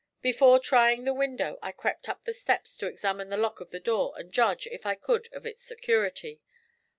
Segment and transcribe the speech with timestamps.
[0.23, 3.79] Before trying the window I crept up the steps to examine the lock of the
[3.79, 6.41] door, and judge, if I could, of its security.